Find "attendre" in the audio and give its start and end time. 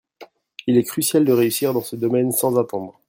2.57-2.99